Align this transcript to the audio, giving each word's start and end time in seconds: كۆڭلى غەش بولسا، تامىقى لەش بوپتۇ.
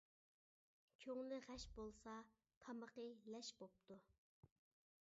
كۆڭلى 1.03 1.39
غەش 1.49 1.67
بولسا، 1.75 2.17
تامىقى 2.65 3.07
لەش 3.37 3.55
بوپتۇ. 3.63 4.01